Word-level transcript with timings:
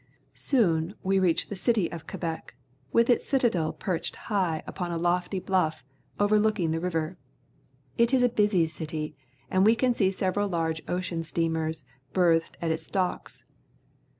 Soon 0.33 0.95
we 1.03 1.19
reach 1.19 1.45
the 1.47 1.55
city 1.55 1.91
of 1.91 2.07
Quebec, 2.07 2.55
with 2.91 3.07
its 3.07 3.23
citadel 3.23 3.71
perched 3.71 4.15
high 4.15 4.63
upon 4.65 4.91
a 4.91 4.97
lofty 4.97 5.37
bluff 5.39 5.83
over 6.19 6.39
looking 6.39 6.71
the 6.71 6.79
ri\'er. 6.79 7.17
It 7.99 8.11
is 8.11 8.23
a 8.23 8.29
busy 8.29 8.65
city, 8.65 9.15
and 9.51 9.63
we 9.63 9.75
can 9.75 9.93
see 9.93 10.09
several 10.09 10.49
large 10.49 10.81
ocean 10.87 11.23
steamers 11.23 11.85
berthed 12.13 12.57
at 12.63 12.71
its 12.71 12.87
docks. 12.87 13.43